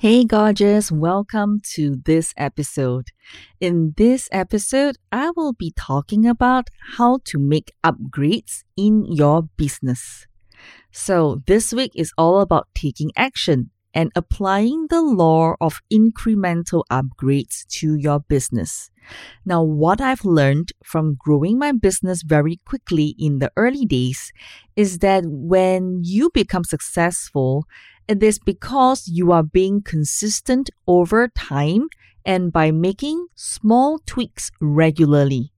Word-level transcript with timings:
Hey, 0.00 0.24
gorgeous, 0.24 0.92
welcome 0.92 1.60
to 1.74 1.96
this 2.04 2.32
episode. 2.36 3.08
In 3.60 3.94
this 3.96 4.28
episode, 4.30 4.96
I 5.10 5.32
will 5.34 5.54
be 5.54 5.72
talking 5.76 6.24
about 6.24 6.68
how 6.94 7.18
to 7.24 7.36
make 7.36 7.72
upgrades 7.82 8.62
in 8.76 9.04
your 9.06 9.48
business. 9.56 10.28
So, 10.92 11.42
this 11.48 11.72
week 11.72 11.90
is 11.96 12.12
all 12.16 12.40
about 12.40 12.68
taking 12.76 13.10
action 13.16 13.70
and 13.92 14.12
applying 14.14 14.86
the 14.88 15.02
law 15.02 15.56
of 15.60 15.80
incremental 15.92 16.84
upgrades 16.92 17.66
to 17.80 17.96
your 17.96 18.20
business. 18.20 18.92
Now, 19.44 19.64
what 19.64 20.00
I've 20.00 20.24
learned 20.24 20.70
from 20.84 21.16
growing 21.18 21.58
my 21.58 21.72
business 21.72 22.22
very 22.22 22.60
quickly 22.64 23.16
in 23.18 23.40
the 23.40 23.50
early 23.56 23.84
days 23.84 24.32
is 24.76 24.98
that 24.98 25.24
when 25.26 26.02
you 26.04 26.30
become 26.32 26.62
successful, 26.62 27.64
it 28.08 28.22
is 28.22 28.38
because 28.38 29.06
you 29.06 29.32
are 29.32 29.42
being 29.42 29.82
consistent 29.82 30.70
over 30.86 31.28
time 31.28 31.88
and 32.24 32.52
by 32.52 32.70
making 32.70 33.26
small 33.34 33.98
tweaks 34.06 34.50
regularly. 34.60 35.52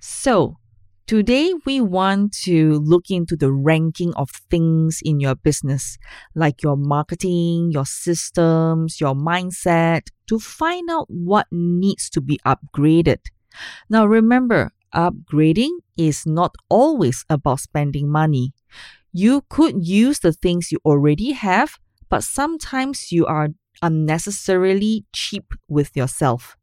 So, 0.00 0.56
Today, 1.08 1.52
we 1.66 1.80
want 1.80 2.32
to 2.44 2.78
look 2.78 3.10
into 3.10 3.36
the 3.36 3.52
ranking 3.52 4.14
of 4.14 4.30
things 4.50 5.00
in 5.04 5.20
your 5.20 5.34
business, 5.34 5.98
like 6.34 6.62
your 6.62 6.76
marketing, 6.76 7.70
your 7.72 7.84
systems, 7.84 9.00
your 9.00 9.14
mindset, 9.14 10.06
to 10.28 10.38
find 10.38 10.88
out 10.88 11.06
what 11.10 11.48
needs 11.50 12.08
to 12.10 12.20
be 12.22 12.38
upgraded. 12.46 13.18
Now, 13.90 14.06
remember, 14.06 14.70
upgrading 14.94 15.72
is 15.98 16.24
not 16.24 16.54
always 16.70 17.26
about 17.28 17.60
spending 17.60 18.08
money. 18.08 18.54
You 19.12 19.42
could 19.48 19.86
use 19.86 20.20
the 20.20 20.32
things 20.32 20.72
you 20.72 20.78
already 20.84 21.32
have, 21.32 21.78
but 22.08 22.24
sometimes 22.24 23.12
you 23.12 23.26
are 23.26 23.48
unnecessarily 23.82 25.04
cheap 25.12 25.52
with 25.68 25.96
yourself. 25.96 26.56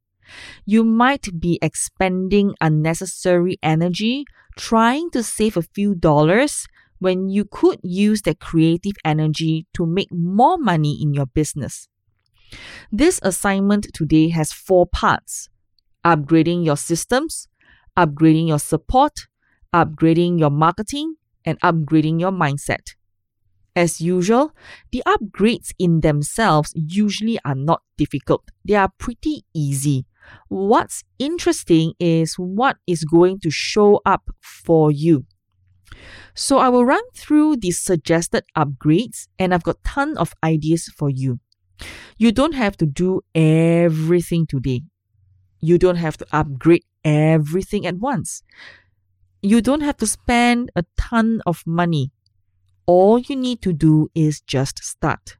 You 0.65 0.83
might 0.83 1.39
be 1.39 1.59
expending 1.61 2.53
unnecessary 2.61 3.57
energy 3.63 4.25
trying 4.57 5.09
to 5.11 5.23
save 5.23 5.57
a 5.57 5.63
few 5.63 5.95
dollars 5.95 6.65
when 6.99 7.29
you 7.29 7.45
could 7.45 7.79
use 7.83 8.23
that 8.23 8.39
creative 8.39 8.95
energy 9.05 9.65
to 9.73 9.85
make 9.85 10.11
more 10.11 10.57
money 10.57 10.99
in 11.01 11.13
your 11.13 11.25
business. 11.27 11.87
This 12.91 13.19
assignment 13.23 13.87
today 13.93 14.29
has 14.29 14.51
four 14.51 14.85
parts 14.87 15.49
upgrading 16.05 16.65
your 16.65 16.77
systems, 16.77 17.47
upgrading 17.97 18.47
your 18.47 18.59
support, 18.59 19.27
upgrading 19.73 20.39
your 20.39 20.49
marketing, 20.49 21.15
and 21.45 21.59
upgrading 21.61 22.19
your 22.19 22.31
mindset. 22.31 22.95
As 23.75 24.01
usual, 24.01 24.51
the 24.91 25.03
upgrades 25.05 25.71
in 25.79 26.01
themselves 26.01 26.73
usually 26.75 27.39
are 27.45 27.55
not 27.55 27.81
difficult. 27.97 28.43
They 28.65 28.75
are 28.75 28.91
pretty 28.97 29.45
easy. 29.53 30.05
What's 30.49 31.03
interesting 31.17 31.93
is 31.99 32.35
what 32.35 32.77
is 32.87 33.03
going 33.03 33.39
to 33.41 33.49
show 33.49 34.01
up 34.05 34.29
for 34.41 34.91
you. 34.91 35.25
So 36.35 36.57
I 36.57 36.69
will 36.69 36.85
run 36.85 37.01
through 37.15 37.57
the 37.57 37.71
suggested 37.71 38.43
upgrades 38.57 39.27
and 39.37 39.53
I've 39.53 39.63
got 39.63 39.83
ton 39.83 40.17
of 40.17 40.33
ideas 40.43 40.91
for 40.97 41.09
you. 41.09 41.39
You 42.17 42.31
don't 42.31 42.53
have 42.53 42.75
to 42.77 42.85
do 42.85 43.21
everything 43.33 44.45
today. 44.45 44.83
You 45.61 45.77
don't 45.77 45.95
have 45.97 46.17
to 46.17 46.27
upgrade 46.31 46.83
everything 47.03 47.85
at 47.85 47.97
once. 47.97 48.43
You 49.41 49.61
don't 49.61 49.81
have 49.81 49.97
to 49.97 50.07
spend 50.07 50.71
a 50.75 50.83
ton 50.97 51.41
of 51.45 51.63
money. 51.65 52.11
All 52.85 53.19
you 53.19 53.35
need 53.35 53.61
to 53.61 53.73
do 53.73 54.09
is 54.13 54.41
just 54.41 54.83
start. 54.83 55.37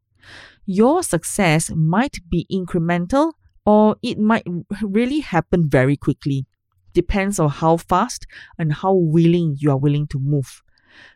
Your 0.66 1.04
success 1.04 1.72
might 1.76 2.18
be 2.30 2.46
incremental 2.52 3.34
or 3.66 3.98
it 4.02 4.18
might 4.20 4.46
really 4.82 5.20
happen 5.20 5.70
very 5.70 5.98
quickly. 5.98 6.46
Depends 6.94 7.40
on 7.40 7.50
how 7.50 7.78
fast 7.78 8.26
and 8.58 8.74
how 8.74 8.94
willing 8.94 9.56
you 9.60 9.72
are 9.72 9.78
willing 9.78 10.08
to 10.08 10.20
move. 10.20 10.62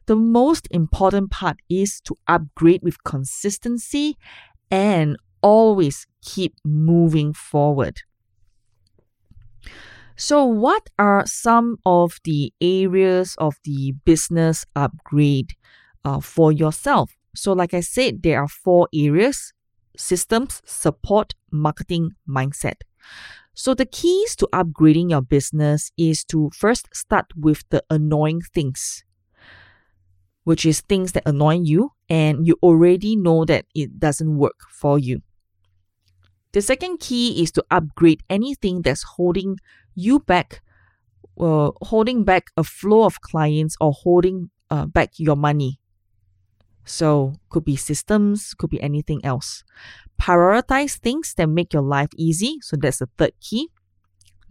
The 0.06 0.16
most 0.16 0.68
important 0.72 1.32
part 1.32 1.58
is 1.70 2.00
to 2.02 2.18
upgrade 2.28 2.82
with 2.84 3.04
consistency 3.04 4.18
and 4.70 5.18
always 5.42 6.08
keep 6.22 6.56
moving 6.64 7.34
forward. 7.34 8.02
So, 10.16 10.46
what 10.46 10.90
are 11.00 11.26
some 11.26 11.78
of 11.86 12.20
the 12.24 12.54
areas 12.62 13.36
of 13.40 13.56
the 13.64 13.94
business 14.06 14.66
upgrade 14.76 15.54
uh, 16.06 16.20
for 16.20 16.52
yourself? 16.52 17.16
So, 17.36 17.54
like 17.54 17.74
I 17.74 17.82
said, 17.82 18.22
there 18.22 18.42
are 18.42 18.48
four 18.48 18.88
areas 18.94 19.54
systems, 19.96 20.62
support, 20.66 21.34
marketing, 21.52 22.12
mindset. 22.28 22.82
So, 23.56 23.74
the 23.74 23.86
keys 23.86 24.36
to 24.38 24.48
upgrading 24.54 25.10
your 25.12 25.22
business 25.22 25.92
is 25.98 26.24
to 26.26 26.52
first 26.54 26.90
start 26.94 27.26
with 27.36 27.64
the 27.70 27.84
annoying 27.90 28.42
things, 28.42 29.04
which 30.44 30.66
is 30.66 30.82
things 30.82 31.14
that 31.14 31.28
annoy 31.28 31.60
you 31.60 31.92
and 32.08 32.46
you 32.46 32.58
already 32.62 33.16
know 33.16 33.46
that 33.46 33.66
it 33.74 34.00
doesn't 34.00 34.38
work 34.38 34.60
for 34.70 35.00
you. 35.00 35.22
The 36.54 36.62
second 36.62 37.00
key 37.00 37.42
is 37.42 37.52
to 37.54 37.66
upgrade 37.72 38.22
anything 38.30 38.84
that's 38.84 39.02
holding 39.02 39.58
you 39.96 40.20
back, 40.20 40.62
uh, 41.40 41.72
holding 41.82 42.24
back 42.24 42.52
a 42.58 42.64
flow 42.64 43.04
of 43.04 43.22
clients 43.22 43.76
or 43.80 43.92
holding 43.94 44.50
uh, 44.70 44.86
back 44.86 45.12
your 45.18 45.36
money. 45.36 45.80
So, 46.86 47.36
could 47.50 47.64
be 47.64 47.76
systems, 47.76 48.54
could 48.54 48.70
be 48.70 48.82
anything 48.82 49.24
else. 49.24 49.64
Prioritize 50.22 50.98
things 50.98 51.34
that 51.36 51.48
make 51.48 51.74
your 51.74 51.82
life 51.82 52.10
easy. 52.18 52.58
So, 52.62 52.76
that's 52.76 53.00
the 53.00 53.10
third 53.18 53.34
key. 53.40 53.70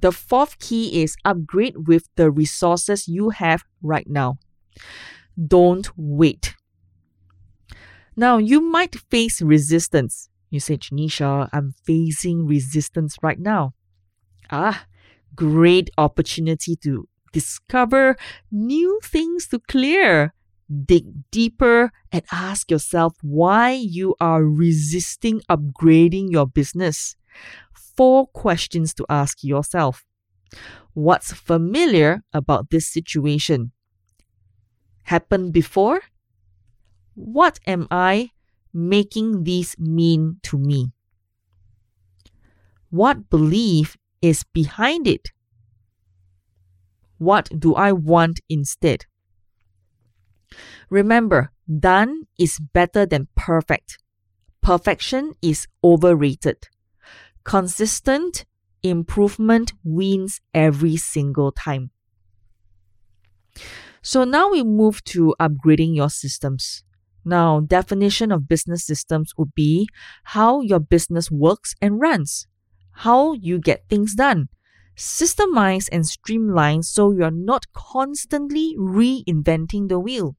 The 0.01 0.13
fourth 0.13 0.59
key 0.59 1.03
is 1.03 1.17
upgrade 1.25 1.87
with 1.87 2.09
the 2.17 2.31
resources 2.31 3.07
you 3.07 3.31
have 3.31 3.65
right 3.83 4.09
now. 4.09 4.39
Don't 5.39 5.89
wait. 5.97 6.55
Now, 8.17 8.39
you 8.39 8.61
might 8.61 8.97
face 9.11 9.41
resistance. 9.41 10.29
You 10.51 10.61
say, 10.61 10.77
Janisha, 10.77 11.49
I'm 11.53 11.75
facing 11.85 12.47
resistance 12.47 13.17
right 13.23 13.39
now. 13.39 13.75
Ah, 14.51 14.87
great 15.35 15.91
opportunity 15.99 16.77
to 16.77 17.09
discover 17.33 18.17
new 18.51 19.01
things 19.03 19.49
to 19.49 19.59
clear 19.59 20.35
dig 20.73 21.05
deeper 21.31 21.91
and 22.11 22.23
ask 22.33 22.71
yourself 22.71 23.15
why 23.23 23.73
you 23.73 24.15
are 24.21 24.45
resisting 24.45 25.41
upgrading 25.49 26.31
your 26.31 26.47
business. 26.47 27.17
Four 27.97 28.27
questions 28.29 28.95
to 28.95 29.07
ask 29.09 29.45
yourself. 29.45 30.05
What's 30.95 31.33
familiar 31.33 32.23
about 32.33 32.71
this 32.71 32.89
situation? 32.89 33.73
Happened 35.05 35.53
before? 35.53 36.01
What 37.15 37.59
am 37.67 37.87
I 37.91 38.31
making 38.73 39.45
this 39.45 39.79
mean 39.79 40.37
to 40.45 40.59
me? 40.59 40.93
What 42.91 43.29
belief 43.31 43.97
is 44.23 44.45
behind 44.55 45.07
it? 45.07 45.31
What 47.19 47.51
do 47.59 47.75
I 47.75 47.93
want 47.93 48.41
instead? 48.49 49.05
Remember, 50.89 51.53
done 51.79 52.23
is 52.39 52.59
better 52.59 53.07
than 53.07 53.29
perfect. 53.37 53.99
Perfection 54.63 55.35
is 55.43 55.67
overrated. 55.83 56.69
Consistent 57.45 58.45
improvement 58.83 59.73
wins 59.85 60.41
every 60.55 60.97
single 60.97 61.53
time. 61.53 61.91
So 64.03 64.25
now 64.25 64.51
we 64.51 64.65
move 64.65 65.03
to 65.05 65.35
upgrading 65.41 65.95
your 65.95 66.11
systems. 66.11 66.83
Now, 67.25 67.61
definition 67.61 68.33
of 68.33 68.49
business 68.49 68.85
systems 68.85 69.33
would 69.39 69.55
be 69.55 69.89
how 70.25 70.61
your 70.61 70.81
business 70.81 71.31
works 71.31 71.75
and 71.81 72.01
runs, 72.01 72.49
how 72.93 73.33
you 73.33 73.59
get 73.59 73.89
things 73.89 74.15
done, 74.15 74.49
systemize 74.97 75.89
and 75.91 76.07
streamline 76.07 76.83
so 76.83 77.11
you're 77.11 77.31
not 77.31 77.67
constantly 77.73 78.77
reinventing 78.79 79.89
the 79.89 79.99
wheel. 79.99 80.37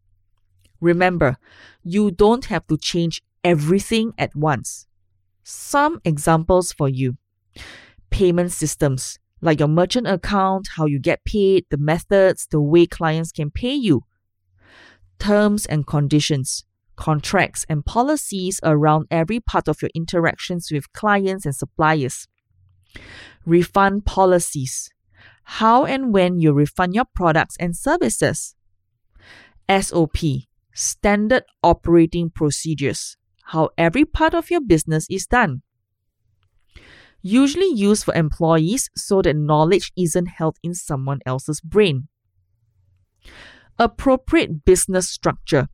Remember, 0.79 1.37
you 1.83 2.11
don't 2.11 2.45
have 2.45 2.67
to 2.67 2.77
change 2.77 3.21
everything 3.43 4.13
at 4.17 4.35
once. 4.35 4.87
Some 5.43 5.99
examples 6.05 6.71
for 6.71 6.87
you 6.89 7.17
payment 8.09 8.51
systems, 8.51 9.17
like 9.41 9.59
your 9.59 9.67
merchant 9.67 10.05
account, 10.07 10.67
how 10.75 10.85
you 10.85 10.99
get 10.99 11.25
paid, 11.25 11.65
the 11.71 11.77
methods, 11.77 12.47
the 12.51 12.61
way 12.61 12.85
clients 12.85 13.31
can 13.31 13.49
pay 13.49 13.73
you, 13.73 14.03
terms 15.17 15.65
and 15.65 15.87
conditions, 15.87 16.63
contracts 16.95 17.65
and 17.67 17.83
policies 17.85 18.59
around 18.63 19.07
every 19.09 19.39
part 19.39 19.67
of 19.67 19.81
your 19.81 19.89
interactions 19.95 20.69
with 20.71 20.93
clients 20.93 21.43
and 21.43 21.55
suppliers, 21.55 22.27
refund 23.45 24.05
policies, 24.05 24.89
how 25.43 25.85
and 25.85 26.13
when 26.13 26.39
you 26.39 26.53
refund 26.53 26.95
your 26.95 27.05
products 27.13 27.55
and 27.59 27.75
services, 27.75 28.55
SOP, 29.69 30.17
standard 30.73 31.43
operating 31.61 32.29
procedures, 32.29 33.17
how 33.45 33.69
every 33.77 34.05
part 34.05 34.33
of 34.33 34.49
your 34.49 34.61
business 34.61 35.05
is 35.09 35.25
done. 35.25 35.61
Usually 37.21 37.71
used 37.71 38.03
for 38.03 38.13
employees 38.13 38.89
so 38.97 39.21
that 39.21 39.35
knowledge 39.35 39.91
isn't 39.97 40.25
held 40.25 40.57
in 40.61 40.73
someone 40.73 41.19
else's 41.25 41.61
brain. 41.61 42.09
Appropriate 43.79 44.65
business 44.65 45.07
structure. 45.09 45.69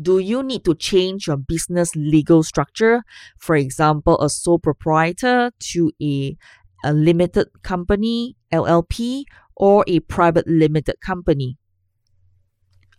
Do 0.00 0.18
you 0.18 0.42
need 0.42 0.64
to 0.64 0.74
change 0.74 1.26
your 1.26 1.38
business 1.38 1.96
legal 1.96 2.42
structure? 2.42 3.02
For 3.38 3.56
example, 3.56 4.20
a 4.20 4.28
sole 4.28 4.58
proprietor 4.58 5.50
to 5.72 5.92
a, 6.02 6.36
a 6.84 6.92
limited 6.92 7.48
company, 7.62 8.36
LLP, 8.52 9.24
or 9.56 9.84
a 9.86 10.00
private 10.00 10.46
limited 10.46 11.00
company? 11.00 11.56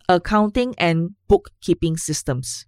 Accounting 0.08 0.74
and 0.76 1.14
bookkeeping 1.28 1.96
systems. 1.96 2.66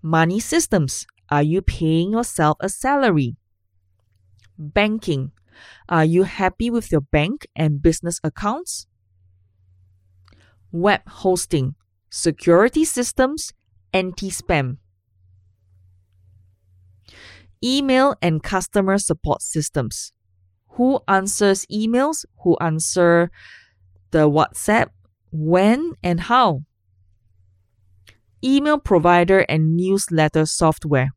Money 0.00 0.38
systems. 0.38 1.06
Are 1.28 1.42
you 1.42 1.62
paying 1.62 2.12
yourself 2.12 2.58
a 2.60 2.68
salary? 2.68 3.36
Banking. 4.56 5.32
Are 5.88 6.04
you 6.04 6.22
happy 6.22 6.70
with 6.70 6.92
your 6.92 7.00
bank 7.00 7.48
and 7.56 7.82
business 7.82 8.20
accounts? 8.22 8.86
Web 10.70 11.00
hosting, 11.08 11.74
security 12.16 12.84
systems, 12.84 13.52
anti 13.92 14.30
spam. 14.30 14.78
Email 17.62 18.14
and 18.22 18.42
customer 18.42 18.98
support 18.98 19.42
systems. 19.42 20.12
Who 20.76 21.00
answers 21.08 21.66
emails? 21.66 22.24
Who 22.42 22.56
answer 22.60 23.30
the 24.10 24.28
WhatsApp? 24.30 24.88
When 25.30 25.92
and 26.02 26.20
how? 26.20 26.62
email 28.44 28.78
provider, 28.78 29.40
and 29.48 29.76
newsletter 29.76 30.46
software. 30.46 31.10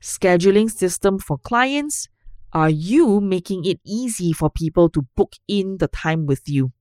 Scheduling 0.00 0.70
system 0.70 1.18
for 1.18 1.38
clients. 1.38 2.08
Are 2.52 2.70
you 2.70 3.20
making 3.20 3.64
it 3.64 3.80
easy 3.84 4.32
for 4.32 4.48
people 4.48 4.88
to 4.90 5.02
book 5.16 5.32
in 5.48 5.78
the 5.78 5.88
time 5.88 6.26
with 6.26 6.42
you? 6.46 6.72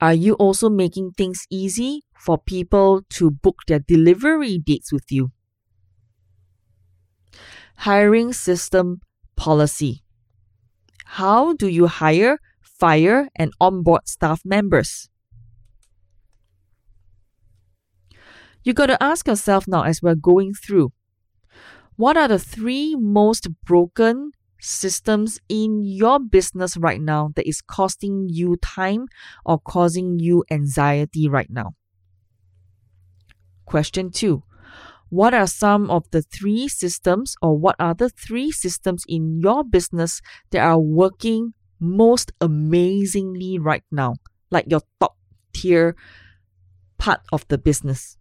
Are 0.00 0.14
you 0.14 0.34
also 0.34 0.68
making 0.68 1.12
things 1.12 1.46
easy 1.50 2.02
for 2.18 2.38
people 2.38 3.02
to 3.10 3.30
book 3.30 3.56
their 3.66 3.78
delivery 3.78 4.58
dates 4.58 4.92
with 4.92 5.10
you? 5.10 5.32
Hiring 7.76 8.32
system 8.32 9.00
policy. 9.36 10.02
How 11.04 11.54
do 11.54 11.68
you 11.68 11.86
hire, 11.86 12.38
fire, 12.60 13.28
and 13.36 13.52
onboard 13.60 14.08
staff 14.08 14.42
members? 14.44 15.08
You 18.64 18.72
got 18.72 18.86
to 18.86 19.02
ask 19.02 19.26
yourself 19.28 19.68
now 19.68 19.82
as 19.82 20.00
we're 20.02 20.14
going 20.14 20.54
through 20.54 20.92
what 21.96 22.16
are 22.16 22.28
the 22.28 22.38
three 22.38 22.96
most 22.96 23.48
broken 23.64 24.32
systems 24.64 25.38
in 25.48 25.82
your 25.84 26.18
business 26.18 26.76
right 26.76 27.00
now 27.00 27.30
that 27.36 27.46
is 27.46 27.60
costing 27.60 28.28
you 28.28 28.56
time 28.56 29.06
or 29.44 29.58
causing 29.58 30.18
you 30.18 30.44
anxiety 30.50 31.28
right 31.28 31.50
now? 31.50 31.74
Question 33.66 34.10
two 34.10 34.42
What 35.10 35.34
are 35.34 35.46
some 35.46 35.90
of 35.90 36.10
the 36.10 36.22
three 36.22 36.68
systems 36.68 37.36
or 37.42 37.58
what 37.58 37.76
are 37.78 37.94
the 37.94 38.08
three 38.08 38.50
systems 38.50 39.04
in 39.08 39.40
your 39.40 39.64
business 39.64 40.20
that 40.50 40.64
are 40.64 40.80
working 40.80 41.54
most 41.78 42.32
amazingly 42.40 43.58
right 43.58 43.84
now, 43.92 44.14
like 44.50 44.64
your 44.68 44.80
top 45.00 45.16
tier 45.52 45.96
part 46.98 47.20
of 47.32 47.46
the 47.48 47.58
business? 47.58 48.16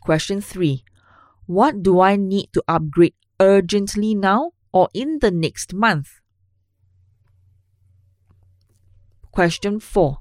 Question 0.00 0.40
3. 0.40 0.82
What 1.46 1.82
do 1.82 2.00
I 2.00 2.16
need 2.16 2.48
to 2.54 2.62
upgrade 2.66 3.14
urgently 3.40 4.14
now 4.14 4.52
or 4.72 4.88
in 4.94 5.18
the 5.20 5.30
next 5.30 5.74
month? 5.74 6.20
Question 9.32 9.80
4. 9.80 10.18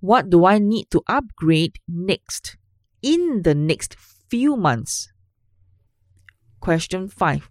What 0.00 0.30
do 0.30 0.44
I 0.44 0.58
need 0.58 0.90
to 0.90 1.02
upgrade 1.08 1.78
next 1.88 2.56
in 3.02 3.42
the 3.42 3.54
next 3.54 3.96
few 4.28 4.56
months? 4.56 5.12
Question 6.60 7.08
5. 7.08 7.50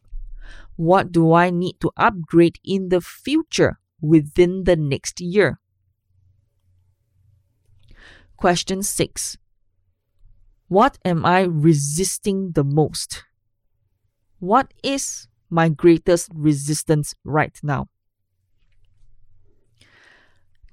What 0.76 1.12
do 1.12 1.34
I 1.34 1.50
need 1.50 1.80
to 1.82 1.92
upgrade 1.98 2.58
in 2.64 2.90
the 2.90 3.02
future 3.02 3.80
within 4.02 4.64
the 4.66 4.76
next 4.76 5.22
year? 5.22 5.60
Question 8.38 8.84
6. 8.84 9.38
What 10.68 10.98
am 11.06 11.26
I 11.26 11.42
resisting 11.42 12.54
the 12.54 12.64
most? 12.64 13.24
What 14.42 14.74
is 14.82 15.28
my 15.52 15.70
greatest 15.70 16.32
resistance 16.34 17.14
right 17.24 17.56
now? 17.62 17.90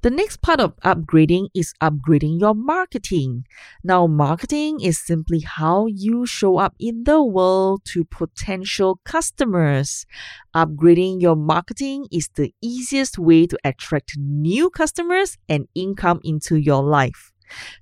The 0.00 0.08
next 0.08 0.40
part 0.40 0.58
of 0.58 0.74
upgrading 0.76 1.48
is 1.54 1.74
upgrading 1.82 2.40
your 2.40 2.54
marketing. 2.54 3.44
Now, 3.84 4.06
marketing 4.06 4.80
is 4.80 4.98
simply 4.98 5.40
how 5.40 5.84
you 5.84 6.24
show 6.24 6.56
up 6.56 6.76
in 6.80 7.04
the 7.04 7.22
world 7.22 7.82
to 7.92 8.06
potential 8.06 9.00
customers. 9.04 10.06
Upgrading 10.56 11.20
your 11.20 11.36
marketing 11.36 12.06
is 12.10 12.30
the 12.36 12.54
easiest 12.62 13.18
way 13.18 13.46
to 13.48 13.58
attract 13.64 14.16
new 14.16 14.70
customers 14.70 15.36
and 15.46 15.68
income 15.74 16.20
into 16.24 16.56
your 16.56 16.82
life. 16.82 17.32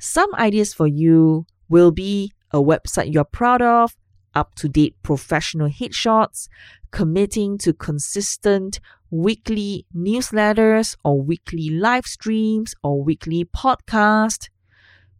Some 0.00 0.34
ideas 0.34 0.74
for 0.74 0.88
you 0.88 1.46
will 1.68 1.92
be 1.92 2.32
a 2.50 2.60
website 2.60 3.12
you're 3.12 3.24
proud 3.24 3.62
of, 3.62 3.94
up 4.36 4.54
to 4.56 4.68
date 4.68 4.94
professional 5.02 5.68
headshots, 5.68 6.48
committing 6.92 7.58
to 7.58 7.72
consistent 7.72 8.78
weekly 9.10 9.86
newsletters 9.96 10.96
or 11.04 11.22
weekly 11.22 11.70
live 11.70 12.06
streams 12.06 12.74
or 12.84 13.02
weekly 13.02 13.44
podcast. 13.44 14.48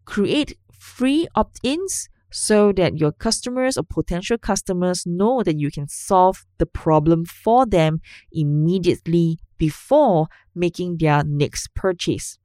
Create 0.05 0.57
free 0.73 1.27
opt 1.35 1.59
ins 1.63 2.09
so 2.31 2.71
that 2.73 2.99
your 2.99 3.13
customers 3.13 3.77
or 3.77 3.83
potential 3.83 4.37
customers 4.37 5.05
know 5.07 5.43
that 5.43 5.59
you 5.59 5.71
can 5.71 5.89
solve 5.89 6.45
the 6.59 6.67
problem 6.67 7.25
for 7.25 7.65
them 7.65 8.01
immediately 8.31 9.39
before 9.59 10.29
making 10.55 10.99
their 10.99 11.25
next 11.25 11.75
purchase 11.75 12.39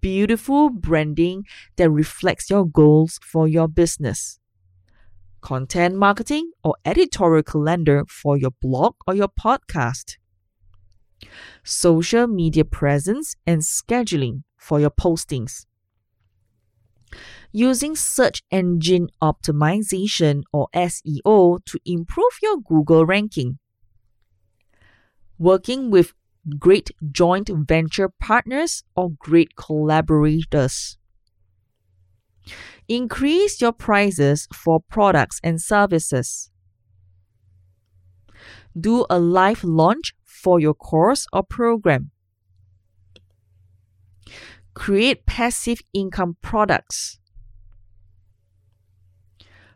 beautiful 0.00 0.70
branding 0.70 1.44
that 1.76 1.90
reflects 1.90 2.50
your 2.50 2.66
goals 2.66 3.18
for 3.22 3.48
your 3.48 3.68
business. 3.68 4.37
Content 5.40 5.94
marketing 5.94 6.50
or 6.64 6.74
editorial 6.84 7.42
calendar 7.42 8.04
for 8.08 8.36
your 8.36 8.50
blog 8.60 8.94
or 9.06 9.14
your 9.14 9.28
podcast. 9.28 10.16
Social 11.64 12.26
media 12.26 12.64
presence 12.64 13.34
and 13.46 13.62
scheduling 13.62 14.42
for 14.56 14.80
your 14.80 14.90
postings. 14.90 15.66
Using 17.52 17.96
search 17.96 18.42
engine 18.50 19.08
optimization 19.22 20.42
or 20.52 20.68
SEO 20.74 21.64
to 21.64 21.78
improve 21.86 22.38
your 22.42 22.58
Google 22.58 23.06
ranking. 23.06 23.58
Working 25.38 25.90
with 25.90 26.12
great 26.58 26.90
joint 27.12 27.50
venture 27.52 28.08
partners, 28.08 28.84
or 28.96 29.10
great 29.18 29.56
collaborators. 29.56 30.98
Increase 32.88 33.60
your 33.60 33.72
prices 33.72 34.48
for 34.52 34.80
products 34.80 35.40
and 35.44 35.60
services. 35.60 36.50
Do 38.78 39.04
a 39.10 39.18
live 39.18 39.62
launch 39.64 40.14
for 40.24 40.58
your 40.60 40.74
course 40.74 41.26
or 41.32 41.42
program. 41.42 42.10
Create 44.74 45.26
passive 45.26 45.80
income 45.92 46.36
products. 46.40 47.18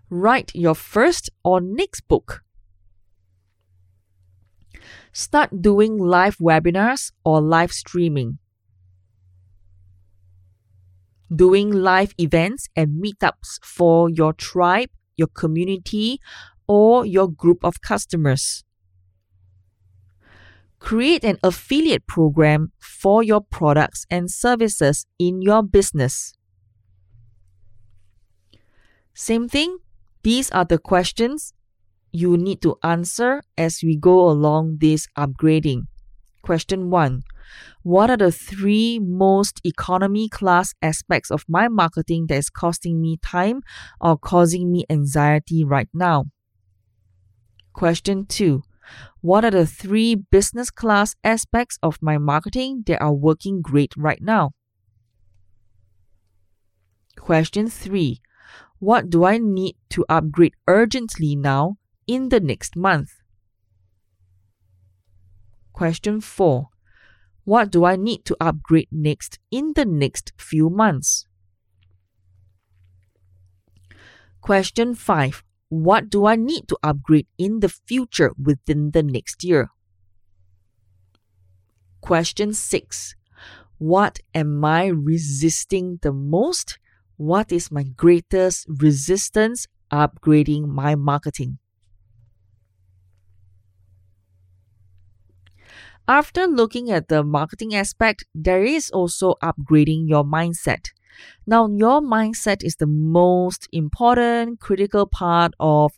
Write 0.09 0.53
your 0.55 0.75
first 0.75 1.31
or 1.43 1.61
next 1.61 2.03
book 2.09 2.43
start 5.13 5.61
doing 5.61 5.99
live 5.99 6.39
webinars 6.39 7.13
or 7.25 7.41
live 7.41 7.73
streaming. 7.73 8.39
Doing 11.35 11.71
live 11.71 12.15
events 12.19 12.69
and 12.77 13.03
meetups 13.03 13.59
for 13.65 14.11
your 14.11 14.33
tribe, 14.33 14.91
your 15.17 15.29
community, 15.29 16.21
or 16.67 17.07
your 17.07 17.29
group 17.29 17.65
of 17.65 17.81
customers. 17.81 18.65
Create 20.79 21.25
an 21.25 21.39
affiliate 21.43 22.07
program 22.07 22.73
for 22.81 23.23
your 23.23 23.41
products 23.41 24.05
and 24.11 24.31
services 24.31 25.07
in 25.19 25.41
your 25.41 25.63
business. 25.63 26.35
Same 29.15 29.49
thing, 29.49 29.79
these 30.23 30.51
are 30.51 30.65
the 30.65 30.79
questions 30.79 31.55
you 32.13 32.37
need 32.37 32.61
to 32.63 32.77
answer 32.83 33.43
as 33.57 33.81
we 33.83 33.97
go 33.97 34.29
along 34.29 34.79
this 34.81 35.07
upgrading. 35.17 35.87
Question 36.43 36.91
1. 36.91 37.23
What 37.83 38.11
are 38.11 38.17
the 38.17 38.33
three 38.33 38.99
most 38.99 39.61
economy 39.65 40.29
class 40.29 40.75
aspects 40.83 41.31
of 41.31 41.45
my 41.49 41.69
marketing 41.69 42.27
that 42.29 42.37
is 42.37 42.51
costing 42.51 43.01
me 43.01 43.17
time 43.23 43.63
or 44.01 44.19
causing 44.19 44.73
me 44.73 44.85
anxiety 44.91 45.65
right 45.65 45.89
now? 45.95 46.25
Question 47.73 48.27
2. 48.27 48.63
What 49.21 49.45
are 49.45 49.53
the 49.53 49.67
three 49.67 50.17
business 50.17 50.71
class 50.71 51.15
aspects 51.23 51.79
of 51.83 51.99
my 52.03 52.19
marketing 52.19 52.83
that 52.87 53.01
are 53.01 53.15
working 53.15 53.63
great 53.63 53.95
right 53.97 54.21
now? 54.21 54.51
Question 57.17 57.69
3. 57.69 58.21
What 58.81 59.09
do 59.09 59.25
I 59.25 59.39
need 59.39 59.77
to 59.91 60.05
upgrade 60.09 60.55
urgently 60.67 61.37
now 61.37 61.77
in 62.09 62.31
the 62.31 62.41
next 62.41 62.75
month? 62.75 63.22
Question 65.83 66.21
4. 66.21 66.69
What 67.43 67.73
do 67.73 67.85
I 67.85 67.97
need 67.97 68.25
to 68.27 68.37
upgrade 68.41 68.87
next 68.93 69.41
in 69.51 69.73
the 69.75 69.85
next 69.85 70.33
few 70.39 70.71
months? 70.71 71.27
Question 74.41 74.95
5. 74.95 75.43
What 75.71 76.09
do 76.09 76.25
I 76.27 76.37
need 76.37 76.69
to 76.69 76.79
upgrade 76.85 77.27
in 77.37 77.59
the 77.59 77.69
future 77.69 78.31
within 78.41 78.93
the 78.93 79.03
next 79.03 79.43
year? 79.43 79.71
Question 82.01 82.55
6. 82.55 83.17
What 83.79 84.21
am 84.37 84.65
I 84.65 84.87
resisting 84.87 85.99
the 86.01 86.13
most? 86.13 86.79
What 87.17 87.51
is 87.51 87.73
my 87.73 87.83
greatest 87.83 88.67
resistance 88.69 89.67
upgrading 89.91 90.69
my 90.69 90.95
marketing? 90.95 91.59
After 96.13 96.47
looking 96.47 96.91
at 96.91 97.09
the 97.09 97.25
marketing 97.25 97.75
aspect, 97.75 98.27
there 98.35 98.63
is 98.63 98.91
also 98.91 99.37
upgrading 99.43 100.11
your 100.11 100.25
mindset. 100.25 100.91
Now, 101.47 101.67
your 101.69 102.03
mindset 102.03 102.63
is 102.63 102.77
the 102.77 102.87
most 102.87 103.67
important, 103.73 104.61
critical 104.61 105.07
part 105.07 105.55
of 105.59 105.93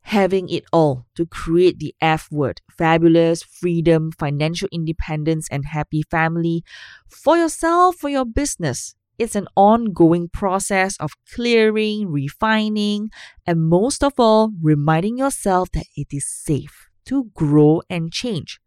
having 0.00 0.48
it 0.48 0.64
all 0.72 1.06
to 1.14 1.26
create 1.26 1.78
the 1.78 1.94
F 2.00 2.26
word 2.32 2.60
fabulous, 2.76 3.44
freedom, 3.44 4.10
financial 4.10 4.68
independence, 4.72 5.46
and 5.48 5.64
happy 5.64 6.02
family 6.10 6.64
for 7.08 7.36
yourself, 7.36 7.94
for 7.94 8.08
your 8.08 8.24
business. 8.24 8.96
It's 9.16 9.36
an 9.36 9.46
ongoing 9.54 10.28
process 10.28 10.96
of 10.96 11.12
clearing, 11.32 12.10
refining, 12.10 13.10
and 13.46 13.68
most 13.68 14.02
of 14.02 14.14
all, 14.18 14.50
reminding 14.60 15.18
yourself 15.18 15.70
that 15.70 15.86
it 15.94 16.08
is 16.10 16.26
safe 16.26 16.88
to 17.04 17.30
grow 17.32 17.82
and 17.88 18.10
change. 18.10 18.58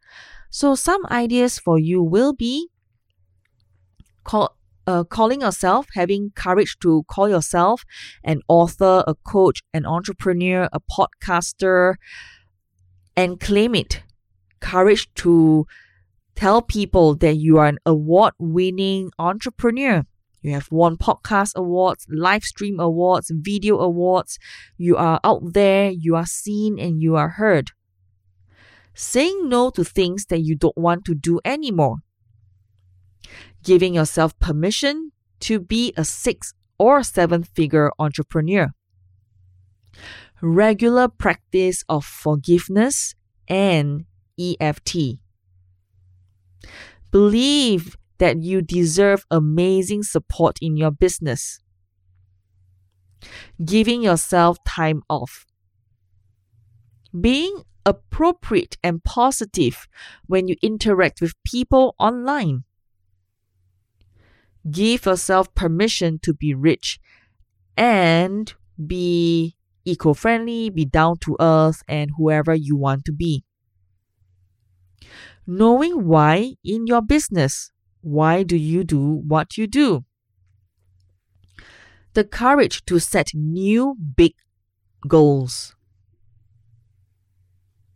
So, 0.54 0.76
some 0.76 1.02
ideas 1.10 1.58
for 1.58 1.80
you 1.80 2.04
will 2.04 2.32
be 2.32 2.70
call, 4.24 4.56
uh, 4.86 5.04
calling 5.04 5.42
yourself, 5.42 5.88
having 5.96 6.32
courage 6.36 6.78
to 6.82 7.02
call 7.08 7.28
yourself 7.28 7.84
an 8.24 8.42
author, 8.48 9.04
a 9.08 9.16
coach, 9.16 9.64
an 9.74 9.88
entrepreneur, 9.88 10.70
a 10.72 10.80
podcaster, 10.80 11.96
and 13.18 13.40
claim 13.40 13.74
it. 13.74 14.04
Courage 14.60 15.12
to 15.16 15.66
tell 16.36 16.62
people 16.62 17.16
that 17.16 17.34
you 17.34 17.58
are 17.58 17.66
an 17.66 17.80
award 17.84 18.36
winning 18.38 19.10
entrepreneur. 19.18 20.04
You 20.44 20.52
have 20.52 20.72
won 20.72 20.98
podcast 20.98 21.56
awards, 21.56 22.06
live 22.08 22.44
stream 22.44 22.80
awards, 22.80 23.32
video 23.34 23.80
awards. 23.80 24.38
You 24.78 24.98
are 24.98 25.20
out 25.24 25.54
there, 25.54 25.90
you 25.90 26.16
are 26.16 26.28
seen, 26.28 26.78
and 26.78 27.02
you 27.02 27.16
are 27.16 27.30
heard 27.30 27.72
saying 28.94 29.50
no 29.50 29.70
to 29.72 29.84
things 29.84 30.26
that 30.28 30.40
you 30.40 30.56
don't 30.56 30.78
want 30.78 31.06
to 31.06 31.16
do 31.16 31.40
anymore, 31.44 31.98
giving 33.64 33.94
yourself 33.94 34.38
permission 34.40 35.12
to 35.42 35.60
be 35.60 35.94
a 35.98 36.06
six 36.06 36.54
or 36.78 37.04
seven 37.04 37.44
figure 37.44 37.92
entrepreneur, 38.00 38.72
regular 40.42 41.08
practice 41.08 41.84
of 41.90 42.06
forgiveness 42.06 43.16
and 43.48 44.06
EFT. 44.40 45.20
Believe 47.12 47.96
that 48.18 48.42
you 48.42 48.62
deserve 48.62 49.26
amazing 49.30 50.04
support 50.04 50.58
in 50.62 50.78
your 50.78 50.92
business. 50.92 51.60
Giving 53.64 54.02
yourself 54.02 54.58
time 54.66 55.04
off. 55.10 55.46
Being 57.20 57.64
appropriate 57.86 58.78
and 58.84 59.04
positive 59.04 59.88
when 60.26 60.48
you 60.48 60.56
interact 60.62 61.22
with 61.22 61.34
people 61.44 61.96
online. 62.00 62.64
Give 64.70 65.06
yourself 65.06 65.54
permission 65.56 66.20
to 66.24 66.34
be 66.34 66.54
rich 66.54 67.00
and 67.76 68.54
be 68.88 69.56
eco 69.86 70.14
friendly, 70.14 70.70
be 70.70 70.86
down 70.86 71.18
to 71.20 71.36
earth, 71.40 71.84
and 71.88 72.12
whoever 72.18 72.56
you 72.56 72.76
want 72.76 73.06
to 73.06 73.12
be. 73.12 73.44
Knowing 75.46 76.08
why 76.08 76.56
in 76.64 76.88
your 76.88 77.02
business. 77.02 77.70
Why 78.02 78.44
do 78.44 78.58
you 78.58 78.84
do 78.84 79.00
what 79.00 79.58
you 79.58 79.66
do? 79.66 80.04
The 82.14 82.24
courage 82.26 82.84
to 82.86 83.00
set 83.00 83.32
new 83.34 83.96
big 83.96 84.34
goals 85.08 85.74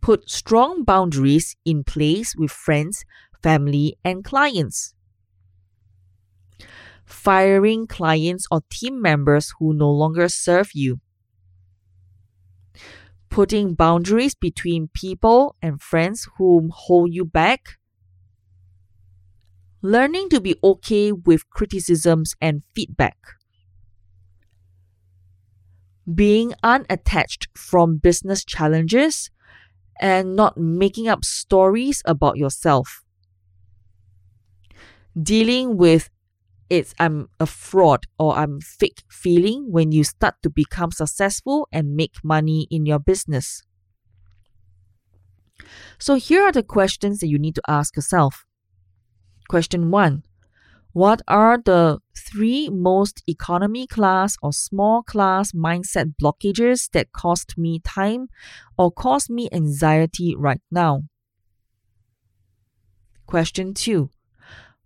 put 0.00 0.30
strong 0.30 0.84
boundaries 0.84 1.56
in 1.64 1.84
place 1.84 2.34
with 2.36 2.50
friends, 2.50 3.04
family, 3.42 3.96
and 4.04 4.24
clients. 4.24 4.94
Firing 7.04 7.86
clients 7.86 8.46
or 8.50 8.62
team 8.70 9.00
members 9.00 9.54
who 9.58 9.72
no 9.72 9.90
longer 9.90 10.28
serve 10.28 10.70
you. 10.74 11.00
Putting 13.30 13.74
boundaries 13.74 14.34
between 14.34 14.88
people 14.94 15.56
and 15.62 15.80
friends 15.80 16.28
who 16.36 16.70
hold 16.72 17.12
you 17.12 17.24
back. 17.24 17.78
Learning 19.80 20.28
to 20.28 20.40
be 20.40 20.56
okay 20.62 21.12
with 21.12 21.48
criticisms 21.50 22.34
and 22.40 22.62
feedback 22.74 23.16
being 26.14 26.54
unattached 26.62 27.48
from 27.54 27.98
business 27.98 28.44
challenges 28.44 29.30
and 30.00 30.36
not 30.36 30.56
making 30.56 31.08
up 31.08 31.24
stories 31.24 32.02
about 32.04 32.36
yourself. 32.36 33.02
Dealing 35.20 35.76
with 35.76 36.10
it's 36.70 36.94
I'm 36.98 37.28
a 37.40 37.46
fraud 37.46 38.04
or 38.18 38.36
I'm 38.36 38.60
fake 38.60 39.02
feeling 39.10 39.72
when 39.72 39.90
you 39.90 40.04
start 40.04 40.34
to 40.42 40.50
become 40.50 40.92
successful 40.92 41.66
and 41.72 41.96
make 41.96 42.22
money 42.22 42.68
in 42.70 42.84
your 42.84 42.98
business. 42.98 43.62
So 45.98 46.14
here 46.16 46.42
are 46.42 46.52
the 46.52 46.62
questions 46.62 47.20
that 47.20 47.28
you 47.28 47.38
need 47.38 47.54
to 47.54 47.62
ask 47.66 47.96
yourself. 47.96 48.44
Question 49.48 49.90
1. 49.90 50.22
What 50.92 51.20
are 51.28 51.58
the 51.58 52.00
three 52.16 52.68
most 52.70 53.22
economy 53.26 53.86
class 53.86 54.36
or 54.42 54.52
small 54.52 55.02
class 55.02 55.52
mindset 55.52 56.14
blockages 56.20 56.90
that 56.92 57.12
cost 57.12 57.58
me 57.58 57.80
time 57.80 58.28
or 58.76 58.90
cause 58.90 59.28
me 59.28 59.48
anxiety 59.52 60.34
right 60.34 60.62
now? 60.70 61.02
Question 63.26 63.74
2. 63.74 64.08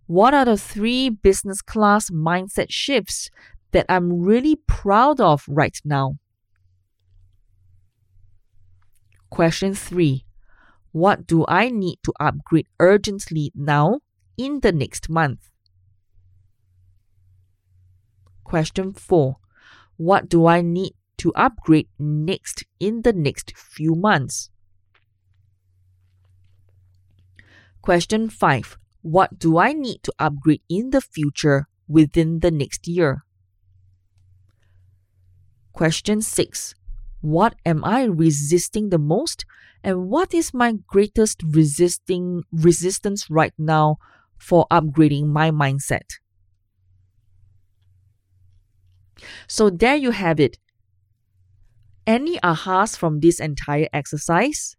What 0.05 0.33
are 0.33 0.43
the 0.43 0.57
three 0.57 1.09
business 1.09 1.61
class 1.61 2.09
mindset 2.09 2.67
shifts 2.69 3.29
that 3.71 3.85
I'm 3.87 4.21
really 4.21 4.57
proud 4.67 5.21
of 5.21 5.45
right 5.47 5.79
now? 5.85 6.17
Question 9.29 9.73
3. 9.73 10.25
What 10.91 11.25
do 11.25 11.45
I 11.47 11.69
need 11.69 11.99
to 12.03 12.13
upgrade 12.19 12.67
urgently 12.79 13.51
now 13.55 14.01
in 14.37 14.59
the 14.59 14.73
next 14.73 15.09
month? 15.09 15.52
Question 18.53 18.93
4. 18.93 19.37
What 19.97 20.29
do 20.29 20.45
I 20.45 20.61
need 20.61 20.93
to 21.17 21.33
upgrade 21.33 21.87
next 21.97 22.63
in 22.79 23.01
the 23.01 23.11
next 23.11 23.57
few 23.57 23.95
months? 23.95 24.51
Question 27.81 28.29
5. 28.29 28.77
What 29.01 29.39
do 29.39 29.57
I 29.57 29.73
need 29.73 30.03
to 30.03 30.13
upgrade 30.19 30.61
in 30.69 30.91
the 30.91 31.01
future 31.01 31.65
within 31.87 32.41
the 32.41 32.51
next 32.51 32.87
year? 32.87 33.25
Question 35.71 36.21
6. 36.21 36.75
What 37.21 37.55
am 37.65 37.83
I 37.83 38.03
resisting 38.03 38.89
the 38.89 38.99
most 38.99 39.45
and 39.83 40.09
what 40.09 40.31
is 40.31 40.53
my 40.53 40.73
greatest 40.85 41.41
resisting 41.41 42.43
resistance 42.51 43.31
right 43.31 43.53
now 43.57 43.97
for 44.37 44.67
upgrading 44.69 45.29
my 45.29 45.49
mindset? 45.49 46.21
So 49.47 49.69
there 49.69 49.95
you 49.95 50.11
have 50.11 50.39
it. 50.39 50.57
Any 52.05 52.37
ahas 52.39 52.97
from 52.97 53.19
this 53.19 53.39
entire 53.39 53.87
exercise? 53.93 54.75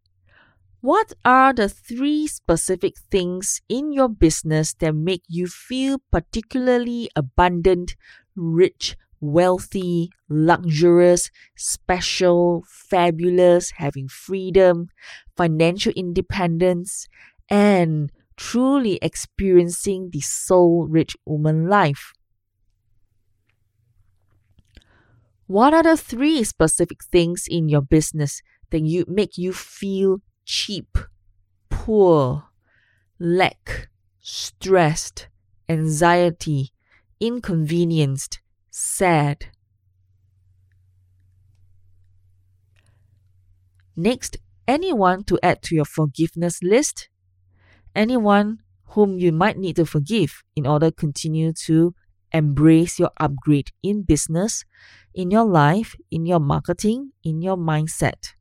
What 0.81 1.13
are 1.25 1.53
the 1.55 1.69
three 1.69 2.27
specific 2.29 2.95
things 3.11 3.63
in 3.69 3.93
your 3.93 4.09
business 4.09 4.75
that 4.75 4.95
make 4.95 5.23
you 5.29 5.47
feel 5.49 6.01
particularly 6.13 7.11
abundant, 7.17 7.97
rich, 8.37 8.97
wealthy, 9.21 10.11
luxurious, 10.29 11.31
special, 11.57 12.65
fabulous, 12.69 13.73
having 13.73 14.09
freedom, 14.09 14.89
financial 15.37 15.93
independence, 15.97 17.09
and 17.51 18.13
truly 18.37 18.99
experiencing 19.03 20.11
the 20.13 20.21
soul 20.21 20.87
rich 20.89 21.17
woman 21.27 21.69
life? 21.69 22.13
What 25.47 25.75
are 25.75 25.83
the 25.83 25.97
three 25.97 26.43
specific 26.45 27.05
things 27.05 27.45
in 27.49 27.69
your 27.69 27.83
business 27.83 28.41
that 28.71 28.81
you 28.81 29.05
make 29.07 29.37
you 29.37 29.53
feel 29.53 30.21
cheap, 30.45 30.97
poor, 31.69 32.45
lack, 33.19 33.89
stressed, 34.21 35.29
anxiety, 35.69 36.71
inconvenienced, 37.21 38.41
sad. 38.71 39.47
Next, 43.97 44.39
anyone 44.67 45.25
to 45.25 45.39
add 45.43 45.63
to 45.63 45.75
your 45.75 45.85
forgiveness 45.85 46.63
list? 46.63 47.09
Anyone 47.95 48.59
whom 48.87 49.19
you 49.19 49.31
might 49.31 49.59
need 49.59 49.77
to 49.77 49.87
forgive 49.87 50.43
in 50.57 50.67
order 50.67 50.91
to 50.91 50.97
continue 50.97 51.53
to 51.53 51.95
embrace 52.35 52.99
your 52.99 53.11
upgrade 53.19 53.71
in 53.83 54.03
business, 54.03 54.65
in 55.15 55.31
your 55.31 55.45
life, 55.45 55.95
in 56.11 56.27
your 56.27 56.41
marketing, 56.41 57.13
in 57.23 57.41
your 57.41 57.57
mindset. 57.57 58.35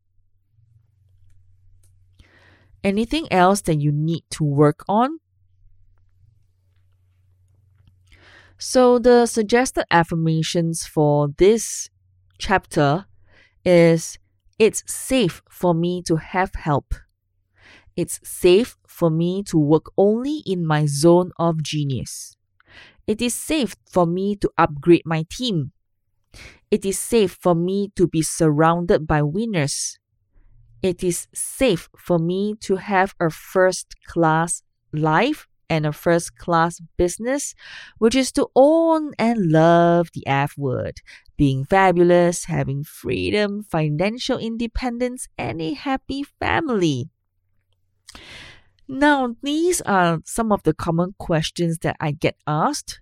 Anything 2.83 3.31
else 3.31 3.61
that 3.61 3.79
you 3.79 3.91
need 3.93 4.23
to 4.31 4.43
work 4.43 4.83
on? 4.89 5.19
So, 8.57 8.99
the 8.99 9.25
suggested 9.25 9.85
affirmations 9.91 10.85
for 10.85 11.29
this 11.37 11.89
chapter 12.37 13.05
is 13.63 14.17
it's 14.59 14.83
safe 14.91 15.41
for 15.49 15.73
me 15.73 16.01
to 16.03 16.17
have 16.17 16.55
help. 16.55 16.93
It's 17.95 18.19
safe 18.23 18.77
for 18.87 19.09
me 19.09 19.43
to 19.43 19.57
work 19.57 19.91
only 19.97 20.41
in 20.45 20.65
my 20.65 20.85
zone 20.85 21.31
of 21.37 21.61
genius. 21.61 22.35
It 23.07 23.21
is 23.21 23.33
safe 23.33 23.75
for 23.85 24.05
me 24.05 24.35
to 24.37 24.49
upgrade 24.57 25.03
my 25.05 25.25
team. 25.29 25.71
It 26.71 26.85
is 26.85 26.99
safe 26.99 27.37
for 27.41 27.55
me 27.55 27.91
to 27.95 28.07
be 28.07 28.21
surrounded 28.21 29.07
by 29.07 29.21
winners 29.21 29.99
it 30.83 31.03
is 31.03 31.27
safe 31.33 31.89
for 31.97 32.19
me 32.19 32.55
to 32.61 32.75
have 32.75 33.15
a 33.19 33.29
first 33.29 33.95
class 34.05 34.61
life 34.91 35.47
and 35.69 35.85
a 35.85 35.93
first 35.93 36.37
class 36.37 36.81
business, 36.97 37.55
which 37.97 38.15
is 38.15 38.31
to 38.33 38.49
own 38.55 39.13
and 39.17 39.49
love 39.51 40.09
the 40.13 40.27
F 40.27 40.57
word, 40.57 40.99
being 41.37 41.63
fabulous, 41.65 42.45
having 42.45 42.83
freedom, 42.83 43.63
financial 43.63 44.37
independence, 44.37 45.27
and 45.37 45.61
a 45.61 45.73
happy 45.73 46.23
family. 46.23 47.09
Now, 48.87 49.35
these 49.41 49.81
are 49.81 50.19
some 50.25 50.51
of 50.51 50.63
the 50.63 50.73
common 50.73 51.15
questions 51.17 51.79
that 51.79 51.95
I 51.99 52.11
get 52.11 52.35
asked. 52.45 52.99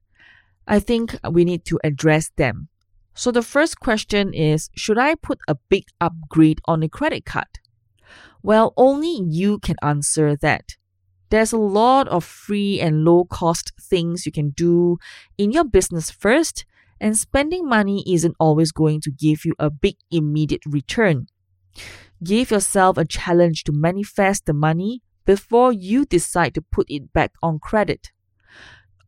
I 0.67 0.79
think 0.79 1.17
we 1.29 1.43
need 1.43 1.65
to 1.65 1.79
address 1.83 2.29
them. 2.37 2.69
So, 3.13 3.31
the 3.31 3.41
first 3.41 3.79
question 3.79 4.33
is 4.33 4.69
Should 4.75 4.97
I 4.97 5.15
put 5.15 5.39
a 5.47 5.57
big 5.69 5.85
upgrade 5.99 6.61
on 6.65 6.83
a 6.83 6.89
credit 6.89 7.25
card? 7.25 7.59
Well, 8.43 8.73
only 8.77 9.21
you 9.27 9.59
can 9.59 9.75
answer 9.81 10.35
that. 10.37 10.75
There's 11.29 11.53
a 11.53 11.57
lot 11.57 12.07
of 12.09 12.23
free 12.23 12.79
and 12.79 13.05
low 13.05 13.25
cost 13.25 13.71
things 13.79 14.25
you 14.25 14.31
can 14.31 14.49
do 14.51 14.97
in 15.37 15.51
your 15.51 15.63
business 15.63 16.11
first, 16.11 16.65
and 16.99 17.17
spending 17.17 17.67
money 17.67 18.03
isn't 18.05 18.35
always 18.39 18.71
going 18.71 19.01
to 19.01 19.11
give 19.11 19.45
you 19.45 19.53
a 19.57 19.69
big 19.69 19.95
immediate 20.11 20.61
return. 20.65 21.27
Give 22.23 22.51
yourself 22.51 22.97
a 22.97 23.05
challenge 23.05 23.63
to 23.63 23.71
manifest 23.71 24.45
the 24.45 24.53
money 24.53 25.01
before 25.31 25.71
you 25.71 26.03
decide 26.03 26.53
to 26.53 26.61
put 26.61 26.85
it 26.89 27.13
back 27.13 27.31
on 27.41 27.57
credit. 27.57 28.11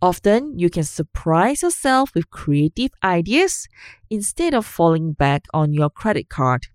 Often, 0.01 0.57
you 0.57 0.69
can 0.69 0.83
surprise 0.83 1.61
yourself 1.61 2.15
with 2.15 2.29
creative 2.29 2.91
ideas 3.03 3.67
instead 4.09 4.53
of 4.53 4.65
falling 4.65 5.11
back 5.11 5.43
on 5.53 5.73
your 5.73 5.89
credit 5.89 6.29
card. 6.29 6.67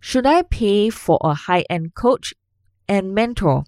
Should 0.00 0.26
I 0.26 0.42
pay 0.42 0.90
for 0.90 1.18
a 1.22 1.34
high 1.34 1.64
end 1.70 1.94
coach 1.94 2.34
and 2.88 3.14
mentor? 3.14 3.62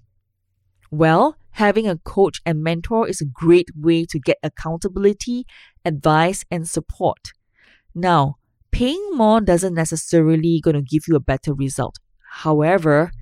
Well, 0.90 1.36
having 1.52 1.86
a 1.86 1.98
coach 1.98 2.40
and 2.44 2.64
mentor 2.64 3.06
is 3.06 3.20
a 3.20 3.32
great 3.44 3.68
way 3.76 4.04
to 4.06 4.18
get 4.18 4.38
accountability, 4.42 5.46
advice, 5.84 6.44
and 6.50 6.68
support. 6.68 7.30
Now, 7.94 8.38
paying 8.72 9.10
more 9.12 9.40
doesn't 9.40 9.74
necessarily 9.74 10.60
going 10.60 10.74
to 10.74 10.82
give 10.82 11.04
you 11.06 11.14
a 11.14 11.20
better 11.20 11.54
result. 11.54 11.98
However, 12.30 13.12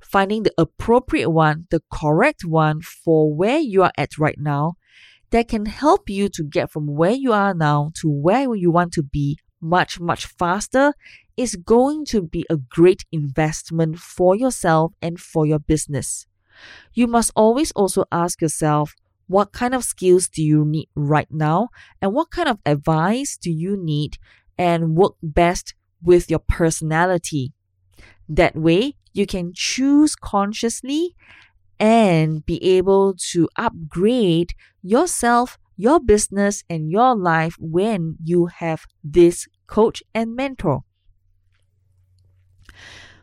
finding 0.00 0.42
the 0.42 0.52
appropriate 0.58 1.30
one, 1.30 1.66
the 1.70 1.82
correct 1.92 2.44
one 2.44 2.82
for 2.82 3.34
where 3.34 3.58
you 3.58 3.82
are 3.82 3.92
at 3.96 4.18
right 4.18 4.38
now, 4.38 4.74
that 5.30 5.48
can 5.48 5.66
help 5.66 6.08
you 6.08 6.28
to 6.28 6.44
get 6.44 6.70
from 6.70 6.86
where 6.86 7.12
you 7.12 7.32
are 7.32 7.54
now 7.54 7.90
to 7.94 8.08
where 8.08 8.54
you 8.54 8.70
want 8.70 8.92
to 8.92 9.02
be 9.02 9.38
much, 9.60 9.98
much 9.98 10.26
faster 10.26 10.92
is 11.36 11.56
going 11.56 12.04
to 12.06 12.22
be 12.22 12.44
a 12.48 12.56
great 12.56 13.04
investment 13.10 13.98
for 13.98 14.36
yourself 14.36 14.92
and 15.02 15.20
for 15.20 15.46
your 15.46 15.58
business. 15.58 16.26
You 16.94 17.06
must 17.06 17.32
always 17.34 17.72
also 17.72 18.04
ask 18.12 18.40
yourself 18.40 18.94
what 19.26 19.52
kind 19.52 19.74
of 19.74 19.84
skills 19.84 20.28
do 20.28 20.42
you 20.42 20.64
need 20.64 20.88
right 20.94 21.28
now 21.30 21.68
and 22.00 22.12
what 22.12 22.30
kind 22.30 22.48
of 22.48 22.58
advice 22.64 23.36
do 23.36 23.50
you 23.50 23.76
need 23.76 24.18
and 24.58 24.96
work 24.96 25.14
best 25.22 25.74
with 26.02 26.30
your 26.30 26.38
personality. 26.38 27.52
That 28.28 28.56
way, 28.56 28.94
you 29.12 29.26
can 29.26 29.52
choose 29.54 30.14
consciously 30.14 31.14
and 31.78 32.44
be 32.44 32.62
able 32.62 33.14
to 33.32 33.48
upgrade 33.56 34.52
yourself, 34.82 35.58
your 35.76 36.00
business, 36.00 36.64
and 36.68 36.90
your 36.90 37.14
life 37.16 37.54
when 37.58 38.16
you 38.22 38.46
have 38.46 38.84
this 39.04 39.46
coach 39.66 40.02
and 40.14 40.34
mentor. 40.34 40.82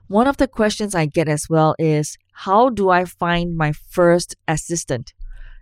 One 0.08 0.28
of 0.28 0.38
the 0.38 0.48
questions 0.48 0.94
I 0.94 1.06
get 1.06 1.28
as 1.28 1.48
well 1.50 1.76
is 1.80 2.18
how 2.34 2.70
do 2.70 2.90
I 2.90 3.06
find 3.06 3.56
my 3.56 3.72
first 3.72 4.36
assistant? 4.48 5.14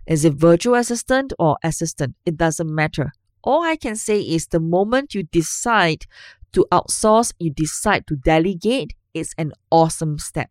Is 0.06 0.24
it 0.24 0.34
virtual 0.34 0.74
assistant 0.74 1.32
or 1.38 1.56
assistant? 1.62 2.16
It 2.26 2.36
doesn't 2.36 2.74
matter. 2.74 3.12
All 3.44 3.62
I 3.62 3.76
can 3.76 3.96
say 3.96 4.20
is 4.20 4.46
the 4.46 4.60
moment 4.60 5.14
you 5.14 5.24
decide 5.24 6.04
to 6.52 6.66
outsource, 6.70 7.32
you 7.38 7.50
decide 7.50 8.06
to 8.08 8.16
delegate, 8.16 8.94
it's 9.14 9.34
an 9.38 9.52
awesome 9.70 10.18
step 10.18 10.50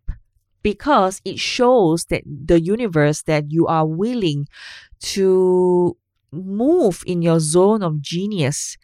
because 0.63 1.21
it 1.25 1.39
shows 1.39 2.05
that 2.05 2.23
the 2.25 2.59
universe 2.59 3.23
that 3.23 3.51
you 3.51 3.65
are 3.67 3.85
willing 3.85 4.47
to 4.99 5.97
move 6.31 7.03
in 7.05 7.21
your 7.21 7.39
zone 7.39 7.81
of 7.83 8.01
genius 8.01 8.77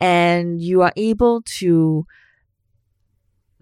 and 0.00 0.60
you 0.60 0.82
are 0.82 0.92
able 0.96 1.42
to 1.42 2.04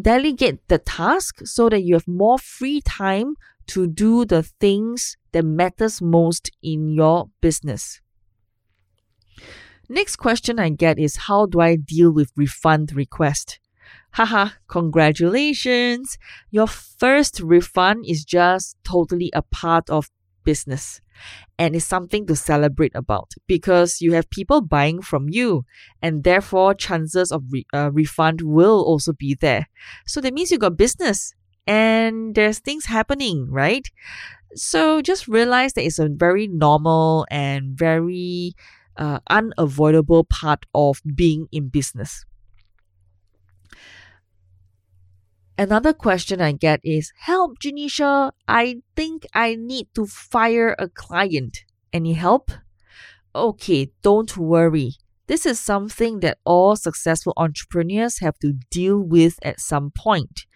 delegate 0.00 0.66
the 0.68 0.78
task 0.78 1.40
so 1.44 1.68
that 1.68 1.82
you 1.82 1.94
have 1.94 2.08
more 2.08 2.38
free 2.38 2.80
time 2.80 3.34
to 3.66 3.86
do 3.86 4.24
the 4.24 4.42
things 4.42 5.16
that 5.32 5.44
matters 5.44 6.02
most 6.02 6.50
in 6.62 6.88
your 6.88 7.28
business. 7.40 8.00
Next 9.90 10.18
question 10.18 10.60
I 10.60 10.68
get 10.68 11.00
is 11.00 11.26
how 11.26 11.46
do 11.46 11.58
I 11.58 11.74
deal 11.74 12.12
with 12.12 12.30
refund 12.36 12.92
request? 12.94 13.58
Haha, 14.12 14.50
congratulations. 14.68 16.16
Your 16.52 16.68
first 16.68 17.40
refund 17.40 18.04
is 18.06 18.24
just 18.24 18.76
totally 18.84 19.32
a 19.34 19.42
part 19.42 19.90
of 19.90 20.08
business 20.44 21.00
and 21.58 21.74
it's 21.74 21.84
something 21.84 22.24
to 22.26 22.36
celebrate 22.36 22.92
about 22.94 23.32
because 23.48 24.00
you 24.00 24.12
have 24.12 24.30
people 24.30 24.60
buying 24.60 25.02
from 25.02 25.28
you 25.28 25.64
and 26.00 26.22
therefore 26.22 26.72
chances 26.72 27.32
of 27.32 27.42
re- 27.50 27.66
uh, 27.74 27.90
refund 27.92 28.42
will 28.42 28.82
also 28.84 29.12
be 29.12 29.34
there 29.34 29.68
so 30.06 30.20
that 30.20 30.32
means 30.32 30.50
you 30.50 30.56
got 30.56 30.78
business 30.78 31.34
and 31.66 32.34
there's 32.36 32.58
things 32.58 32.86
happening 32.86 33.46
right 33.50 33.90
so 34.54 35.02
just 35.02 35.28
realize 35.28 35.74
that 35.74 35.84
it's 35.84 35.98
a 35.98 36.08
very 36.08 36.48
normal 36.48 37.26
and 37.30 37.76
very 37.76 38.54
uh, 38.96 39.20
unavoidable 39.28 40.24
part 40.24 40.66
of 40.74 41.00
being 41.16 41.46
in 41.52 41.68
business 41.68 42.24
Another 45.60 45.92
question 45.92 46.40
I 46.40 46.52
get 46.52 46.80
is 46.82 47.12
Help, 47.18 47.58
Janisha. 47.58 48.32
I 48.48 48.80
think 48.96 49.26
I 49.34 49.56
need 49.56 49.88
to 49.94 50.06
fire 50.06 50.74
a 50.78 50.88
client. 50.88 51.64
Any 51.92 52.14
help? 52.14 52.50
Okay, 53.34 53.90
don't 54.00 54.34
worry. 54.38 54.92
This 55.26 55.44
is 55.44 55.60
something 55.60 56.20
that 56.20 56.38
all 56.46 56.76
successful 56.76 57.34
entrepreneurs 57.36 58.20
have 58.20 58.38
to 58.38 58.54
deal 58.70 59.00
with 59.00 59.38
at 59.42 59.60
some 59.60 59.92
point. 59.94 60.46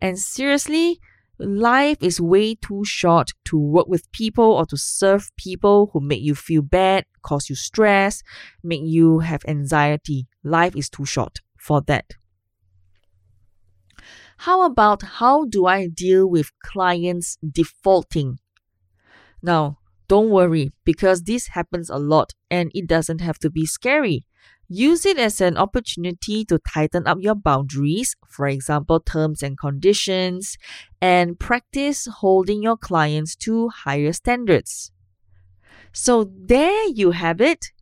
And 0.00 0.16
seriously, 0.16 1.00
life 1.42 1.98
is 2.00 2.20
way 2.20 2.54
too 2.54 2.84
short 2.84 3.30
to 3.46 3.58
work 3.58 3.88
with 3.88 4.10
people 4.12 4.44
or 4.44 4.66
to 4.66 4.76
serve 4.76 5.30
people 5.36 5.90
who 5.92 6.00
make 6.00 6.22
you 6.22 6.34
feel 6.34 6.62
bad, 6.62 7.04
cause 7.22 7.48
you 7.48 7.56
stress, 7.56 8.22
make 8.62 8.82
you 8.84 9.20
have 9.20 9.42
anxiety. 9.46 10.26
Life 10.42 10.76
is 10.76 10.88
too 10.88 11.04
short 11.04 11.40
for 11.58 11.80
that. 11.82 12.06
How 14.38 14.62
about 14.62 15.02
how 15.02 15.44
do 15.44 15.66
I 15.66 15.86
deal 15.86 16.28
with 16.28 16.50
clients 16.64 17.38
defaulting? 17.48 18.38
Now, 19.42 19.78
don't 20.08 20.30
worry 20.30 20.72
because 20.84 21.22
this 21.22 21.48
happens 21.48 21.88
a 21.88 21.98
lot 21.98 22.32
and 22.50 22.70
it 22.74 22.86
doesn't 22.86 23.20
have 23.20 23.38
to 23.40 23.50
be 23.50 23.66
scary. 23.66 24.24
Use 24.68 25.04
it 25.04 25.18
as 25.18 25.40
an 25.40 25.56
opportunity 25.58 26.44
to 26.46 26.58
tighten 26.58 27.06
up 27.06 27.18
your 27.20 27.34
boundaries, 27.34 28.16
for 28.26 28.46
example, 28.46 29.00
terms 29.00 29.42
and 29.42 29.58
conditions, 29.58 30.56
and 31.00 31.38
practice 31.38 32.06
holding 32.06 32.62
your 32.62 32.76
clients 32.76 33.36
to 33.36 33.68
higher 33.68 34.12
standards. 34.12 34.90
So, 35.92 36.30
there 36.34 36.88
you 36.88 37.10
have 37.10 37.40
it. 37.40 37.72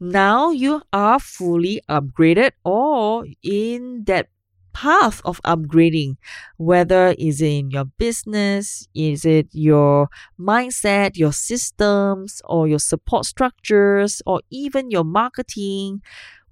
Now 0.00 0.50
you 0.50 0.82
are 0.92 1.18
fully 1.18 1.80
upgraded 1.88 2.52
or 2.64 3.26
in 3.42 4.04
that 4.04 4.28
path 4.72 5.20
of 5.24 5.40
upgrading, 5.42 6.16
whether 6.56 7.14
is 7.18 7.40
it 7.40 7.46
in 7.46 7.70
your 7.70 7.84
business, 7.84 8.88
is 8.94 9.24
it 9.24 9.48
your 9.52 10.08
mindset, 10.38 11.16
your 11.16 11.32
systems, 11.32 12.40
or 12.44 12.68
your 12.68 12.78
support 12.78 13.24
structures, 13.26 14.22
or 14.26 14.40
even 14.50 14.90
your 14.90 15.04
marketing, 15.04 16.02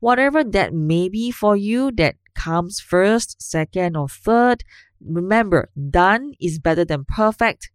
whatever 0.00 0.44
that 0.44 0.74
may 0.74 1.08
be 1.08 1.30
for 1.30 1.56
you 1.56 1.90
that 1.92 2.16
comes 2.34 2.80
first, 2.80 3.40
second, 3.40 3.96
or 3.96 4.08
third. 4.08 4.62
Remember, 5.00 5.70
done 5.90 6.34
is 6.40 6.58
better 6.58 6.84
than 6.84 7.04
perfect. 7.04 7.70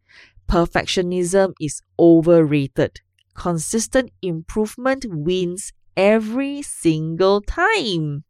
Perfectionism 0.49 1.53
is 1.59 1.81
overrated. 1.99 3.01
Consistent 3.33 4.11
improvement 4.21 5.05
wins 5.07 5.71
every 5.95 6.61
single 6.61 7.41
time. 7.41 8.23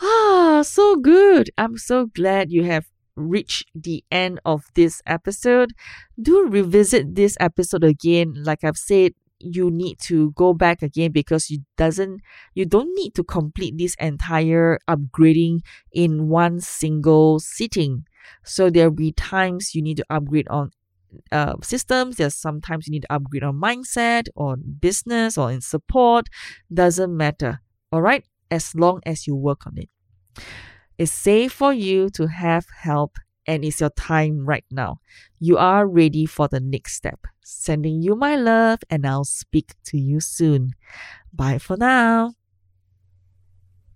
Ah, 0.00 0.62
so 0.64 0.96
good. 0.96 1.50
I'm 1.58 1.78
so 1.78 2.06
glad 2.06 2.50
you 2.50 2.64
have 2.64 2.86
reached 3.16 3.70
the 3.74 4.04
end 4.10 4.40
of 4.44 4.64
this 4.74 5.00
episode. 5.06 5.72
Do 6.20 6.46
revisit 6.48 7.14
this 7.14 7.36
episode 7.40 7.84
again. 7.84 8.34
Like 8.36 8.64
I've 8.64 8.76
said, 8.76 9.12
you 9.38 9.70
need 9.70 9.98
to 10.00 10.32
go 10.32 10.54
back 10.54 10.82
again 10.82 11.12
because 11.12 11.50
you 11.50 11.58
doesn't 11.76 12.20
you 12.54 12.64
don't 12.64 12.94
need 12.94 13.14
to 13.14 13.24
complete 13.24 13.76
this 13.76 13.94
entire 14.00 14.78
upgrading 14.88 15.60
in 15.92 16.28
one 16.28 16.60
single 16.60 17.40
sitting. 17.40 18.04
So 18.44 18.70
there'll 18.70 18.90
be 18.90 19.12
times 19.12 19.74
you 19.74 19.82
need 19.82 19.98
to 19.98 20.06
upgrade 20.08 20.48
on 20.48 20.70
uh, 21.30 21.54
systems. 21.62 22.16
There's 22.16 22.34
sometimes 22.34 22.86
you 22.86 22.92
need 22.92 23.02
to 23.02 23.12
upgrade 23.12 23.44
on 23.44 23.60
mindset, 23.60 24.28
on 24.34 24.62
business, 24.80 25.36
or 25.36 25.52
in 25.52 25.60
support. 25.60 26.26
Doesn't 26.72 27.14
matter. 27.14 27.60
All 27.92 28.02
right 28.02 28.24
as 28.50 28.74
long 28.74 29.00
as 29.06 29.26
you 29.26 29.34
work 29.36 29.66
on 29.66 29.78
it. 29.78 29.88
It's 30.98 31.12
safe 31.12 31.52
for 31.52 31.72
you 31.72 32.08
to 32.10 32.26
have 32.28 32.66
help 32.82 33.16
and 33.46 33.64
it's 33.64 33.80
your 33.80 33.90
time 33.90 34.46
right 34.46 34.64
now. 34.70 35.00
You 35.38 35.58
are 35.58 35.86
ready 35.86 36.24
for 36.24 36.48
the 36.48 36.60
next 36.60 36.94
step. 36.94 37.20
Sending 37.42 38.00
you 38.00 38.14
my 38.14 38.36
love 38.36 38.80
and 38.88 39.06
I'll 39.06 39.24
speak 39.24 39.72
to 39.86 39.98
you 39.98 40.20
soon. 40.20 40.72
Bye 41.32 41.58
for 41.58 41.76
now. 41.76 42.34